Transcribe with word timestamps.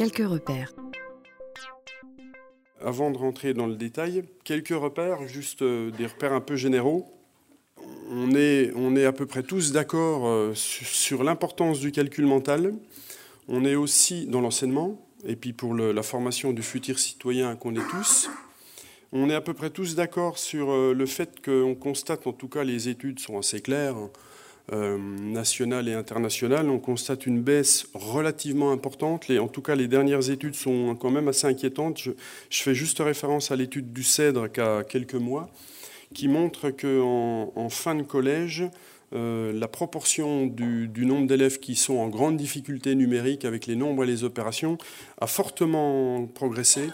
quelques 0.00 0.26
repères. 0.26 0.72
Avant 2.82 3.10
de 3.10 3.18
rentrer 3.18 3.52
dans 3.52 3.66
le 3.66 3.74
détail, 3.74 4.24
quelques 4.44 4.68
repères, 4.70 5.28
juste 5.28 5.60
euh, 5.60 5.90
des 5.90 6.06
repères 6.06 6.32
un 6.32 6.40
peu 6.40 6.56
généraux. 6.56 7.04
On 8.10 8.34
est, 8.34 8.72
on 8.76 8.96
est 8.96 9.04
à 9.04 9.12
peu 9.12 9.26
près 9.26 9.42
tous 9.42 9.72
d'accord 9.72 10.26
euh, 10.26 10.54
sur 10.54 11.22
l'importance 11.22 11.80
du 11.80 11.92
calcul 11.92 12.24
mental. 12.24 12.72
On 13.46 13.66
est 13.66 13.74
aussi 13.74 14.24
dans 14.24 14.40
l'enseignement, 14.40 15.06
et 15.26 15.36
puis 15.36 15.52
pour 15.52 15.74
la 15.74 16.02
formation 16.02 16.54
du 16.54 16.62
futur 16.62 16.98
citoyen 16.98 17.54
qu'on 17.56 17.74
est 17.74 17.88
tous. 17.90 18.30
On 19.12 19.28
est 19.28 19.34
à 19.34 19.42
peu 19.42 19.52
près 19.52 19.68
tous 19.68 19.96
d'accord 19.96 20.38
sur 20.38 20.70
euh, 20.70 20.94
le 20.94 21.04
fait 21.04 21.44
qu'on 21.44 21.74
constate, 21.74 22.26
en 22.26 22.32
tout 22.32 22.48
cas 22.48 22.64
les 22.64 22.88
études 22.88 23.18
sont 23.18 23.36
assez 23.36 23.60
claires, 23.60 23.96
euh, 24.72 24.98
nationales 24.98 25.88
et 25.88 25.94
internationales, 25.94 26.68
on 26.70 26.78
constate 26.78 27.26
une 27.26 27.40
baisse 27.40 27.86
relativement 27.94 28.70
importante. 28.70 29.28
En 29.30 29.48
tout 29.48 29.62
cas, 29.62 29.74
les 29.74 29.88
dernières 29.88 30.30
études 30.30 30.54
sont 30.54 30.94
quand 30.94 31.10
même 31.10 31.28
assez 31.28 31.46
inquiétantes. 31.46 31.98
Je, 31.98 32.12
fais 32.50 32.74
juste 32.74 33.00
référence 33.00 33.50
à 33.50 33.56
l'étude 33.56 33.92
du 33.92 34.04
CEDRE 34.04 34.48
a 34.58 34.84
quelques 34.84 35.14
mois, 35.14 35.50
qui 36.14 36.28
montre 36.28 36.70
qu'en 36.70 37.52
en 37.54 37.68
fin 37.68 37.94
de 37.94 38.02
collège, 38.02 38.64
euh, 39.12 39.52
la 39.52 39.66
proportion 39.66 40.46
du 40.46 41.04
nombre 41.04 41.26
d'élèves 41.26 41.58
qui 41.58 41.74
sont 41.74 41.96
en 41.96 42.08
grande 42.08 42.36
difficulté 42.36 42.94
numérique 42.94 43.44
avec 43.44 43.66
les 43.66 43.74
nombres 43.74 44.04
et 44.04 44.06
les 44.06 44.22
opérations 44.22 44.78
a 45.20 45.26
fortement 45.26 46.26
progressé 46.26 46.90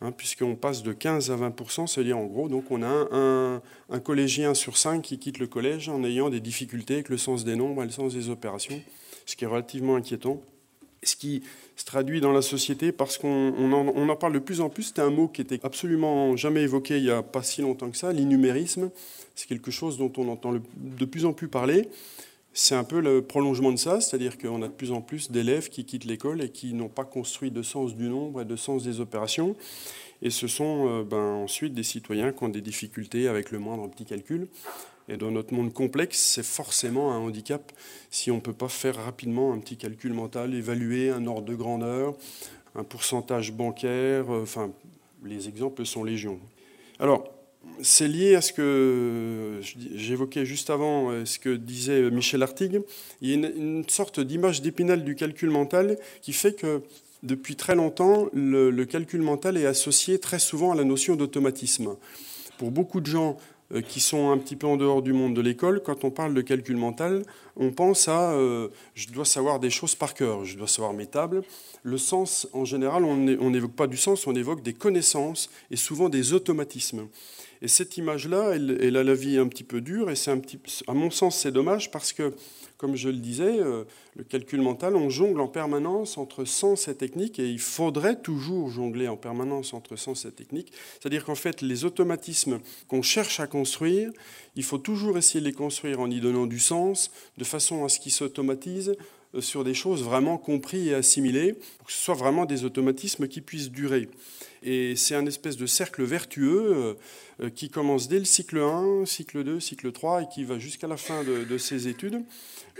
Hein, 0.00 0.12
puisqu'on 0.12 0.54
passe 0.54 0.84
de 0.84 0.92
15 0.92 1.32
à 1.32 1.36
20% 1.36 1.88
c'est-à-dire 1.88 2.16
en 2.16 2.26
gros, 2.26 2.48
donc 2.48 2.70
on 2.70 2.84
a 2.84 3.08
un, 3.90 3.98
collégien 3.98 4.54
sur 4.54 4.76
cinq 4.76 5.02
qui 5.02 5.18
quitte 5.18 5.38
le 5.38 5.48
collège 5.48 5.88
en 5.88 6.04
ayant 6.04 6.30
des 6.30 6.38
difficultés 6.38 6.94
avec 6.94 7.08
le 7.08 7.18
sens 7.18 7.44
des 7.44 7.56
nombres 7.56 7.82
et 7.82 7.86
le 7.86 7.90
sens 7.90 8.14
des 8.14 8.30
opérations, 8.30 8.80
ce 9.26 9.34
qui 9.34 9.42
est 9.42 9.48
relativement 9.48 9.96
inquiétant. 9.96 10.40
Ce 11.04 11.14
qui 11.14 11.44
se 11.76 11.84
traduit 11.84 12.20
dans 12.20 12.32
la 12.32 12.42
société 12.42 12.90
parce 12.90 13.18
qu'on 13.18 13.72
en, 13.72 14.16
parle 14.16 14.32
de 14.32 14.40
plus 14.40 14.60
en 14.60 14.68
plus. 14.68 14.84
C'était 14.84 15.02
un 15.02 15.10
mot 15.10 15.28
qui 15.28 15.40
était 15.40 15.60
absolument 15.64 16.36
jamais 16.36 16.62
évoqué 16.62 16.98
il 16.98 17.04
n'y 17.04 17.10
a 17.10 17.22
pas 17.22 17.44
si 17.44 17.62
longtemps 17.62 17.88
que 17.88 17.96
ça, 17.96 18.12
l'innumérisme. 18.12 18.90
C'est 19.36 19.46
quelque 19.46 19.70
chose 19.70 19.96
dont 19.96 20.12
on 20.16 20.28
entend 20.28 20.52
de 20.52 21.04
plus 21.04 21.24
en 21.24 21.32
plus 21.32 21.46
parler 21.46 21.88
c'est 22.60 22.74
un 22.74 22.82
peu 22.82 22.98
le 22.98 23.22
prolongement 23.22 23.70
de 23.70 23.76
ça, 23.76 24.00
c'est-à-dire 24.00 24.36
qu'on 24.36 24.62
a 24.62 24.66
de 24.66 24.72
plus 24.72 24.90
en 24.90 25.00
plus 25.00 25.30
d'élèves 25.30 25.68
qui 25.68 25.84
quittent 25.84 26.06
l'école 26.06 26.42
et 26.42 26.50
qui 26.50 26.74
n'ont 26.74 26.88
pas 26.88 27.04
construit 27.04 27.52
de 27.52 27.62
sens 27.62 27.94
du 27.94 28.08
nombre 28.08 28.40
et 28.40 28.44
de 28.44 28.56
sens 28.56 28.82
des 28.82 28.98
opérations. 28.98 29.54
Et 30.22 30.30
ce 30.30 30.48
sont 30.48 30.88
euh, 30.88 31.04
ben, 31.04 31.16
ensuite 31.18 31.72
des 31.72 31.84
citoyens 31.84 32.32
qui 32.32 32.42
ont 32.42 32.48
des 32.48 32.60
difficultés 32.60 33.28
avec 33.28 33.52
le 33.52 33.60
moindre 33.60 33.88
petit 33.88 34.04
calcul. 34.04 34.48
Et 35.08 35.16
dans 35.16 35.30
notre 35.30 35.54
monde 35.54 35.72
complexe, 35.72 36.18
c'est 36.18 36.44
forcément 36.44 37.12
un 37.12 37.18
handicap 37.18 37.70
si 38.10 38.32
on 38.32 38.36
ne 38.36 38.40
peut 38.40 38.52
pas 38.52 38.68
faire 38.68 38.96
rapidement 38.96 39.52
un 39.52 39.58
petit 39.60 39.76
calcul 39.76 40.12
mental, 40.12 40.52
évaluer 40.52 41.10
un 41.10 41.28
ordre 41.28 41.46
de 41.46 41.54
grandeur, 41.54 42.16
un 42.74 42.82
pourcentage 42.82 43.52
bancaire, 43.52 44.34
euh, 44.34 44.42
enfin, 44.42 44.72
les 45.24 45.46
exemples 45.46 45.86
sont 45.86 46.02
légion. 46.02 46.40
Alors, 46.98 47.37
c'est 47.82 48.08
lié 48.08 48.34
à 48.34 48.40
ce 48.40 48.52
que 48.52 49.60
j'évoquais 49.94 50.44
juste 50.44 50.70
avant, 50.70 51.10
euh, 51.10 51.24
ce 51.24 51.38
que 51.38 51.54
disait 51.54 52.10
Michel 52.10 52.42
Artigue. 52.42 52.80
Il 53.20 53.30
y 53.30 53.32
a 53.32 53.48
une, 53.48 53.88
sorte 53.88 54.20
d'image 54.20 54.62
d'épinal 54.62 55.04
du 55.04 55.14
calcul 55.14 55.50
mental 55.50 55.98
qui 56.22 56.32
fait 56.32 56.54
que 56.54 56.82
depuis 57.22 57.56
très 57.56 57.74
longtemps, 57.74 58.28
le, 58.32 58.84
calcul 58.84 59.22
mental 59.22 59.56
est 59.56 59.66
associé 59.66 60.18
très 60.18 60.38
souvent 60.38 60.72
à 60.72 60.74
la 60.74 60.84
notion 60.84 61.16
d'automatisme. 61.16 61.96
Pour 62.58 62.70
beaucoup 62.70 63.00
de 63.00 63.06
gens 63.06 63.36
euh, 63.72 63.80
qui 63.80 64.00
sont 64.00 64.30
un 64.30 64.38
petit 64.38 64.56
peu 64.56 64.66
en 64.66 64.76
dehors 64.76 65.02
du 65.02 65.12
monde 65.12 65.34
de 65.34 65.40
l'école, 65.40 65.82
quand 65.82 66.04
on 66.04 66.10
parle 66.10 66.34
de 66.34 66.40
calcul 66.40 66.76
mental, 66.76 67.22
on 67.56 67.70
pense 67.70 68.08
à 68.08 68.32
euh, 68.32 68.68
je 68.94 69.08
dois 69.08 69.24
savoir 69.24 69.60
des 69.60 69.70
choses 69.70 69.94
par 69.94 70.14
cœur, 70.14 70.44
je 70.44 70.56
dois 70.56 70.68
savoir 70.68 70.92
mes 70.92 71.06
tables. 71.06 71.42
Le 71.82 71.98
sens, 71.98 72.48
en 72.52 72.64
général, 72.64 73.04
on 73.04 73.16
n'évoque 73.50 73.74
pas 73.74 73.86
du 73.86 73.96
sens, 73.96 74.26
on 74.26 74.34
évoque 74.34 74.62
des 74.62 74.74
connaissances 74.74 75.48
et 75.70 75.76
souvent 75.76 76.08
des 76.08 76.32
automatismes. 76.32 77.08
Et 77.62 77.68
cette 77.68 77.96
image-là, 77.96 78.52
elle, 78.54 78.96
a 78.96 79.02
la 79.02 79.14
vie 79.14 79.38
un 79.38 79.48
petit 79.48 79.64
peu 79.64 79.80
dure, 79.80 80.10
et 80.10 80.16
c'est 80.16 80.30
un 80.30 80.38
petit, 80.38 80.60
à 80.86 80.94
mon 80.94 81.10
sens, 81.10 81.38
c'est 81.38 81.50
dommage 81.50 81.90
parce 81.90 82.12
que, 82.12 82.32
comme 82.76 82.94
je 82.94 83.08
le 83.08 83.16
disais, 83.16 83.58
euh, 83.58 83.84
le 84.14 84.24
calcul 84.24 84.60
mental, 84.60 84.94
on 84.94 85.10
jongle 85.10 85.40
en 85.40 85.48
permanence 85.48 86.18
entre 86.18 86.44
sens 86.44 86.86
et 86.88 86.94
technique, 86.94 87.38
et 87.38 87.48
il 87.48 87.58
faudrait 87.58 88.20
toujours 88.20 88.70
jongler 88.70 89.08
en 89.08 89.16
permanence 89.16 89.74
entre 89.74 89.96
sens 89.96 90.24
et 90.24 90.32
technique. 90.32 90.72
C'est-à-dire 91.00 91.24
qu'en 91.24 91.34
fait, 91.34 91.62
les 91.62 91.84
automatismes 91.84 92.60
qu'on 92.86 93.02
cherche 93.02 93.40
à 93.40 93.46
construire, 93.46 94.10
il 94.54 94.62
faut 94.62 94.78
toujours 94.78 95.18
essayer 95.18 95.40
de 95.40 95.46
les 95.46 95.52
construire 95.52 96.00
en 96.00 96.10
y 96.10 96.20
donnant 96.20 96.46
du 96.46 96.60
sens, 96.60 97.10
de 97.38 97.44
façon 97.44 97.84
à 97.84 97.88
ce 97.88 97.98
qu'ils 97.98 98.12
s'automatisent 98.12 98.94
sur 99.40 99.62
des 99.64 99.74
choses 99.74 100.02
vraiment 100.02 100.38
comprises 100.38 100.88
et 100.88 100.94
assimilées, 100.94 101.54
pour 101.78 101.86
que 101.86 101.92
ce 101.92 102.02
soit 102.02 102.14
vraiment 102.14 102.46
des 102.46 102.64
automatismes 102.64 103.28
qui 103.28 103.40
puissent 103.40 103.70
durer. 103.70 104.08
Et 104.62 104.96
c'est 104.96 105.14
un 105.14 105.26
espèce 105.26 105.56
de 105.56 105.66
cercle 105.66 106.02
vertueux 106.02 106.72
euh, 106.72 106.94
euh, 107.40 107.50
qui 107.50 107.70
commence 107.70 108.08
dès 108.08 108.18
le 108.18 108.24
cycle 108.24 108.58
1, 108.58 109.06
cycle 109.06 109.44
2, 109.44 109.60
cycle 109.60 109.92
3 109.92 110.22
et 110.22 110.28
qui 110.28 110.44
va 110.44 110.58
jusqu'à 110.58 110.88
la 110.88 110.96
fin 110.96 111.22
de, 111.22 111.58
ces 111.58 111.88
études. 111.88 112.24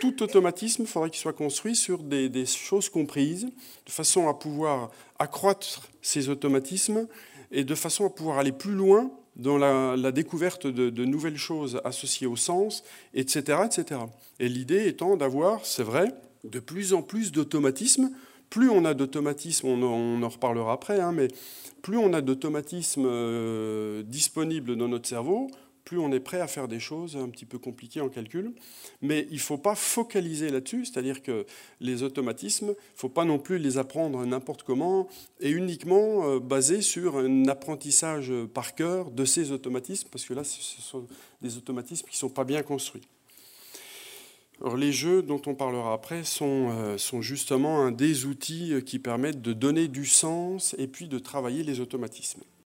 Tout 0.00 0.22
automatisme, 0.22 0.82
il 0.82 0.88
faudrait 0.88 1.10
qu'il 1.10 1.20
soit 1.20 1.32
construit 1.32 1.76
sur 1.76 2.02
des, 2.02 2.46
choses 2.46 2.88
comprises, 2.88 3.48
de 3.86 3.90
façon 3.90 4.28
à 4.28 4.34
pouvoir 4.34 4.90
accroître 5.18 5.88
ces 6.02 6.28
automatismes 6.28 7.06
et 7.52 7.64
de 7.64 7.74
façon 7.74 8.06
à 8.06 8.10
pouvoir 8.10 8.38
aller 8.38 8.52
plus 8.52 8.74
loin 8.74 9.10
dans 9.36 9.56
la, 9.56 10.10
découverte 10.10 10.66
de, 10.66 10.90
de, 10.90 11.04
nouvelles 11.04 11.36
choses 11.36 11.80
associées 11.84 12.26
au 12.26 12.36
sens, 12.36 12.82
etc. 13.14 13.60
etc. 13.64 14.00
Et 14.40 14.48
l'idée 14.48 14.88
étant 14.88 15.16
d'avoir, 15.16 15.64
c'est 15.64 15.84
vrai, 15.84 16.12
de 16.50 16.60
plus 16.60 16.94
en 16.94 17.02
plus 17.02 17.32
d'automatismes 17.32 18.10
plus 18.50 18.70
on 18.70 18.84
a 18.84 18.94
d'automatisme, 18.94 19.66
on, 19.66 20.22
en 20.22 20.28
reparlera 20.28 20.72
après, 20.72 21.00
hein, 21.00 21.12
mais 21.12 21.28
plus 21.82 21.98
on 21.98 22.12
a 22.12 22.20
d'automatisme 22.20 23.04
euh, 23.06 24.02
disponible 24.02 24.76
dans 24.76 24.88
notre 24.88 25.08
cerveau, 25.08 25.50
plus 25.84 25.98
on 25.98 26.12
est 26.12 26.20
prêt 26.20 26.40
à 26.40 26.46
faire 26.46 26.68
des 26.68 26.80
choses 26.80 27.16
un 27.16 27.28
petit 27.28 27.46
peu 27.46 27.58
compliquées 27.58 28.00
en 28.00 28.08
calcul. 28.08 28.52
Mais 29.00 29.26
il 29.30 29.36
ne 29.36 29.40
faut 29.40 29.58
pas 29.58 29.74
focaliser 29.74 30.50
là-dessus, 30.50 30.86
c'est-à-dire 30.86 31.22
que 31.22 31.46
les 31.80 32.02
automatismes, 32.02 32.68
il 32.68 32.70
ne 32.70 32.74
faut 32.98 33.08
pas 33.08 33.24
non 33.24 33.38
plus 33.38 33.58
les 33.58 33.78
apprendre 33.78 34.24
n'importe 34.26 34.62
comment 34.62 35.08
et 35.40 35.50
uniquement 35.50 36.28
euh, 36.28 36.40
basés 36.40 36.82
sur 36.82 37.18
un 37.18 37.48
apprentissage 37.48 38.32
par 38.54 38.74
cœur 38.74 39.10
de 39.10 39.24
ces 39.24 39.52
automatismes, 39.52 40.08
parce 40.10 40.24
que 40.24 40.34
là, 40.34 40.44
ce 40.44 40.60
sont 40.60 41.06
des 41.42 41.56
automatismes 41.56 42.06
qui 42.06 42.14
ne 42.14 42.18
sont 42.18 42.30
pas 42.30 42.44
bien 42.44 42.62
construits 42.62 43.08
les 44.76 44.92
jeux 44.92 45.22
dont 45.22 45.40
on 45.46 45.54
parlera 45.54 45.92
après 45.92 46.24
sont, 46.24 46.70
euh, 46.70 46.98
sont, 46.98 47.22
justement 47.22 47.82
un 47.82 47.92
des 47.92 48.26
outils 48.26 48.74
euh, 48.74 48.80
qui 48.80 48.98
permettent 48.98 49.42
de 49.42 49.52
donner 49.52 49.88
du 49.88 50.04
sens 50.04 50.74
et 50.78 50.86
puis 50.86 51.08
de 51.08 51.18
travailler 51.18 51.62
les 51.62 51.80
automatismes. 51.80 52.42